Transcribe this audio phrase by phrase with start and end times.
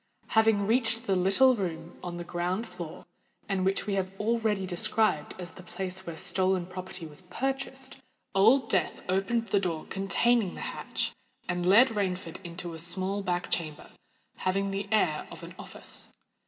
[0.29, 3.05] Having reached the little room on the ground floor,
[3.47, 7.97] and which we have already described as the place where stolen property was purchased,
[8.33, 11.13] Old Death opened the door containing the hatch,
[11.47, 13.91] and led Rainford into a small back chamber,
[14.37, 16.09] having the air of an office.